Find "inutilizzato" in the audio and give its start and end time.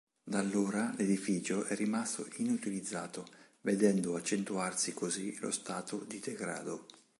2.37-3.23